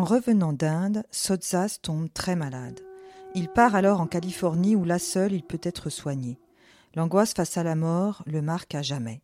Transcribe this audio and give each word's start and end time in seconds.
En 0.00 0.04
revenant 0.04 0.54
d'Inde, 0.54 1.02
Sotzas 1.10 1.76
tombe 1.82 2.10
très 2.10 2.34
malade. 2.34 2.80
Il 3.34 3.50
part 3.50 3.74
alors 3.74 4.00
en 4.00 4.06
Californie 4.06 4.74
où 4.74 4.82
là 4.82 4.98
seul 4.98 5.34
il 5.34 5.42
peut 5.42 5.60
être 5.62 5.90
soigné. 5.90 6.38
L'angoisse 6.94 7.34
face 7.34 7.58
à 7.58 7.62
la 7.62 7.74
mort 7.74 8.22
le 8.24 8.40
marque 8.40 8.74
à 8.74 8.80
jamais. 8.80 9.20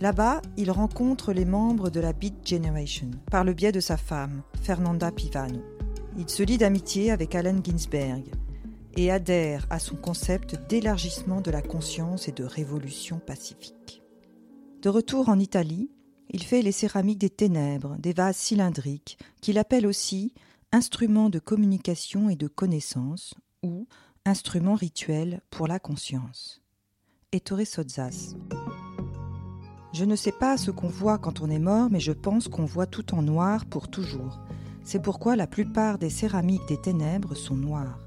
Là-bas, 0.00 0.40
il 0.56 0.70
rencontre 0.70 1.34
les 1.34 1.44
membres 1.44 1.90
de 1.90 2.00
la 2.00 2.14
Beat 2.14 2.36
Generation 2.48 3.10
par 3.30 3.44
le 3.44 3.52
biais 3.52 3.70
de 3.70 3.80
sa 3.80 3.98
femme, 3.98 4.40
Fernanda 4.62 5.12
Pivano. 5.12 5.60
Il 6.16 6.30
se 6.30 6.42
lie 6.42 6.56
d'amitié 6.56 7.10
avec 7.10 7.34
Allen 7.34 7.60
Ginsberg 7.62 8.24
et 8.96 9.10
adhère 9.10 9.66
à 9.68 9.78
son 9.78 9.96
concept 9.96 10.58
d'élargissement 10.70 11.42
de 11.42 11.50
la 11.50 11.60
conscience 11.60 12.28
et 12.28 12.32
de 12.32 12.44
révolution 12.44 13.18
pacifique. 13.18 14.02
De 14.80 14.88
retour 14.88 15.28
en 15.28 15.38
Italie, 15.38 15.90
il 16.36 16.42
fait 16.42 16.60
les 16.60 16.70
céramiques 16.70 17.16
des 17.16 17.30
ténèbres, 17.30 17.96
des 17.98 18.12
vases 18.12 18.36
cylindriques, 18.36 19.16
qu'il 19.40 19.56
appelle 19.56 19.86
aussi 19.86 20.34
instruments 20.70 21.30
de 21.30 21.38
communication 21.38 22.28
et 22.28 22.36
de 22.36 22.46
connaissance 22.46 23.32
ou 23.62 23.88
instruments 24.26 24.74
rituels 24.74 25.40
pour 25.48 25.66
la 25.66 25.78
conscience. 25.78 26.60
Ettore 27.32 27.66
Sozzas. 27.66 28.34
Je 29.94 30.04
ne 30.04 30.14
sais 30.14 30.30
pas 30.30 30.58
ce 30.58 30.70
qu'on 30.70 30.88
voit 30.88 31.16
quand 31.16 31.40
on 31.40 31.48
est 31.48 31.58
mort, 31.58 31.88
mais 31.90 32.00
je 32.00 32.12
pense 32.12 32.48
qu'on 32.48 32.66
voit 32.66 32.86
tout 32.86 33.14
en 33.14 33.22
noir 33.22 33.64
pour 33.64 33.88
toujours. 33.88 34.38
C'est 34.84 35.00
pourquoi 35.00 35.36
la 35.36 35.46
plupart 35.46 35.96
des 35.96 36.10
céramiques 36.10 36.68
des 36.68 36.78
ténèbres 36.78 37.34
sont 37.34 37.56
noires. 37.56 38.05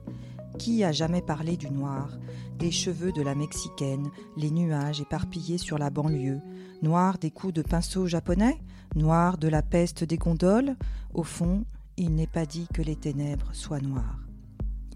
Qui 0.60 0.84
a 0.84 0.92
jamais 0.92 1.22
parlé 1.22 1.56
du 1.56 1.72
noir? 1.72 2.10
Des 2.58 2.70
cheveux 2.70 3.14
de 3.14 3.22
la 3.22 3.34
mexicaine, 3.34 4.10
les 4.36 4.52
nuages 4.52 5.00
éparpillés 5.00 5.58
sur 5.58 5.78
la 5.78 5.90
banlieue, 5.90 6.42
noir 6.82 7.18
des 7.18 7.32
coups 7.32 7.54
de 7.54 7.62
pinceau 7.62 8.08
japonais, 8.08 8.60
noir 8.94 9.38
de 9.38 9.48
la 9.48 9.62
peste 9.62 10.04
des 10.04 10.18
gondoles? 10.18 10.76
Au 11.14 11.24
fond, 11.24 11.64
il 11.96 12.14
n'est 12.14 12.28
pas 12.28 12.46
dit 12.46 12.68
que 12.74 12.82
les 12.82 12.98
ténèbres 12.98 13.48
soient 13.54 13.80
noires. 13.80 14.20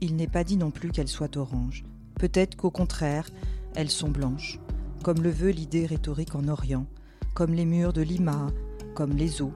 Il 0.02 0.18
n'est 0.18 0.28
pas 0.28 0.44
dit 0.44 0.58
non 0.58 0.70
plus 0.70 0.92
qu'elles 0.92 1.08
soient 1.08 1.38
oranges. 1.38 1.86
Peut-être 2.20 2.58
qu'au 2.58 2.70
contraire, 2.70 3.30
elles 3.74 3.90
sont 3.90 4.10
blanches. 4.10 4.60
Comme 5.02 5.24
le 5.24 5.32
veut 5.32 5.52
l'idée 5.52 5.86
rhétorique 5.86 6.36
en 6.36 6.50
Orient, 6.50 6.88
comme 7.34 7.54
les 7.54 7.66
murs 7.66 7.94
de 7.94 8.02
Lima, 8.02 8.48
comme 8.96 9.16
les 9.16 9.42
eaux, 9.42 9.54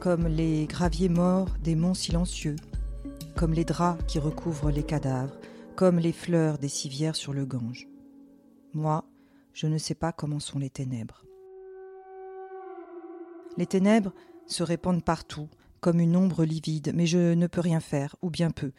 comme 0.00 0.26
les 0.26 0.66
graviers 0.66 1.08
morts 1.08 1.56
des 1.62 1.76
monts 1.76 1.94
silencieux, 1.94 2.56
comme 3.36 3.52
les 3.52 3.66
draps 3.66 4.02
qui 4.06 4.18
recouvrent 4.18 4.70
les 4.70 4.82
cadavres, 4.82 5.36
comme 5.74 5.98
les 5.98 6.12
fleurs 6.12 6.56
des 6.56 6.68
civières 6.68 7.16
sur 7.16 7.34
le 7.34 7.44
Gange. 7.44 7.86
Moi, 8.72 9.04
je 9.52 9.66
ne 9.66 9.76
sais 9.76 9.94
pas 9.94 10.10
comment 10.10 10.40
sont 10.40 10.58
les 10.58 10.70
ténèbres. 10.70 11.22
Les 13.58 13.66
ténèbres 13.66 14.14
se 14.46 14.62
répandent 14.62 15.04
partout, 15.04 15.48
comme 15.80 16.00
une 16.00 16.16
ombre 16.16 16.44
livide, 16.44 16.92
mais 16.94 17.06
je 17.06 17.34
ne 17.34 17.46
peux 17.46 17.60
rien 17.60 17.80
faire, 17.80 18.16
ou 18.22 18.30
bien 18.30 18.50
peu. 18.50 18.72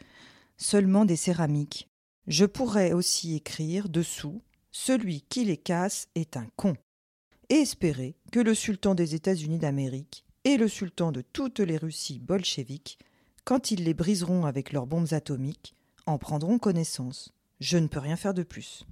Seulement 0.56 1.04
des 1.04 1.16
céramiques. 1.16 1.88
Je 2.26 2.44
pourrais 2.44 2.92
aussi 2.92 3.36
écrire 3.36 3.88
dessous 3.88 4.42
celui 4.72 5.22
qui 5.22 5.44
les 5.44 5.56
casse 5.56 6.08
est 6.16 6.36
un 6.36 6.48
con. 6.56 6.74
Et 7.48 7.60
espérer 7.60 8.16
que 8.32 8.40
le 8.40 8.54
sultan 8.54 8.94
des 8.94 9.14
États-Unis 9.14 9.58
d'Amérique 9.58 10.24
et 10.44 10.56
le 10.56 10.68
sultan 10.68 11.12
de 11.12 11.22
toutes 11.22 11.60
les 11.60 11.78
Russies 11.78 12.18
bolcheviques, 12.18 12.98
quand 13.48 13.70
ils 13.70 13.82
les 13.84 13.94
briseront 13.94 14.44
avec 14.44 14.74
leurs 14.74 14.86
bombes 14.86 15.14
atomiques, 15.14 15.74
en 16.04 16.18
prendront 16.18 16.58
connaissance. 16.58 17.32
Je 17.60 17.78
ne 17.78 17.86
peux 17.86 17.98
rien 17.98 18.16
faire 18.16 18.34
de 18.34 18.42
plus. 18.42 18.86